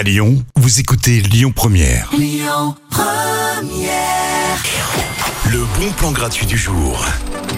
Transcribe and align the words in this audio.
À 0.00 0.02
Lyon, 0.02 0.42
vous 0.56 0.80
écoutez 0.80 1.20
Lyon 1.20 1.52
Première. 1.54 2.10
Le 5.52 5.58
bon 5.78 5.92
plan 5.98 6.10
gratuit 6.10 6.46
du 6.46 6.56
jour. 6.56 7.04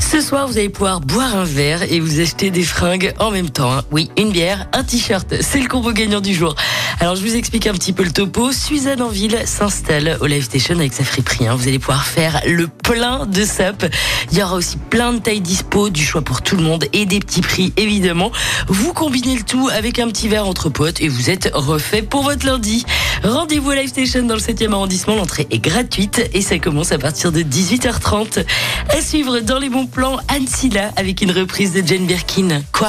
Ce 0.00 0.20
soir, 0.20 0.48
vous 0.48 0.58
allez 0.58 0.68
pouvoir 0.68 1.00
boire 1.00 1.36
un 1.36 1.44
verre 1.44 1.84
et 1.92 2.00
vous 2.00 2.18
acheter 2.18 2.50
des 2.50 2.64
fringues 2.64 3.14
en 3.20 3.30
même 3.30 3.50
temps. 3.50 3.72
hein. 3.72 3.84
Oui, 3.92 4.10
une 4.18 4.32
bière, 4.32 4.66
un 4.72 4.82
t-shirt, 4.82 5.32
c'est 5.42 5.60
le 5.60 5.68
combo 5.68 5.92
gagnant 5.92 6.20
du 6.20 6.34
jour. 6.34 6.56
Alors, 7.00 7.16
je 7.16 7.22
vous 7.22 7.36
explique 7.36 7.66
un 7.66 7.74
petit 7.74 7.92
peu 7.92 8.02
le 8.02 8.10
topo. 8.10 8.50
Suzanne 8.52 9.02
Enville 9.02 9.38
s'installe 9.44 10.16
au 10.20 10.26
Live 10.26 10.44
Station 10.44 10.76
avec 10.78 10.92
sa 10.94 11.04
friperie. 11.04 11.46
hein. 11.46 11.54
Vous 11.54 11.68
allez 11.68 11.78
pouvoir 11.78 12.04
faire 12.06 12.40
le 12.46 12.66
plein 12.66 13.26
de 13.26 13.44
sapes. 13.44 13.84
Il 14.32 14.38
y 14.38 14.42
aura 14.42 14.54
aussi 14.54 14.78
plein 14.78 15.12
de 15.12 15.18
tailles 15.18 15.40
dispo, 15.42 15.90
du 15.90 16.02
choix 16.04 16.22
pour 16.22 16.40
tout 16.40 16.56
le 16.56 16.62
monde 16.62 16.86
et 16.94 17.04
des 17.04 17.20
petits 17.20 17.42
prix, 17.42 17.72
évidemment. 17.76 18.32
Vous 18.68 18.94
combinez 18.94 19.36
le 19.36 19.42
tout 19.42 19.68
avec 19.72 19.98
un 19.98 20.08
petit 20.08 20.28
verre 20.28 20.46
entre 20.46 20.70
potes 20.70 21.00
et 21.02 21.08
vous 21.08 21.28
êtes 21.28 21.50
refait 21.52 22.02
pour 22.02 22.22
votre 22.22 22.46
lundi. 22.46 22.86
Rendez-vous 23.22 23.70
à 23.70 23.76
Live 23.76 23.88
Station 23.88 24.22
dans 24.24 24.34
le 24.34 24.40
7e 24.40 24.72
arrondissement. 24.72 25.16
L'entrée 25.16 25.46
est 25.50 25.58
gratuite 25.58 26.30
et 26.32 26.40
ça 26.40 26.58
commence 26.58 26.92
à 26.92 26.98
partir 26.98 27.32
de 27.32 27.42
18h30. 27.42 28.44
À 28.88 29.00
suivre 29.02 29.40
dans 29.40 29.58
les 29.58 29.68
bons 29.68 29.86
plans, 29.86 30.18
Anne 30.28 30.46
Silla 30.46 30.90
avec 30.96 31.20
une 31.20 31.32
reprise 31.32 31.74
de 31.74 31.86
Jane 31.86 32.06
Birkin. 32.06 32.62
Quoi? 32.72 32.88